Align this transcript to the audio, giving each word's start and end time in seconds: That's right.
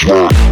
That's 0.00 0.12
right. 0.12 0.47